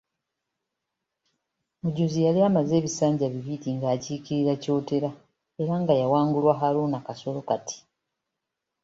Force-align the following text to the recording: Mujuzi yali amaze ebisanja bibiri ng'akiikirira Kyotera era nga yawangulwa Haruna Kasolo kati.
Mujuzi 1.83 2.19
yali 2.25 2.39
amaze 2.49 2.73
ebisanja 2.79 3.25
bibiri 3.33 3.69
ng'akiikirira 3.77 4.53
Kyotera 4.63 5.09
era 5.61 5.73
nga 5.81 5.93
yawangulwa 6.01 6.53
Haruna 6.61 6.97
Kasolo 7.05 7.41
kati. 7.49 7.77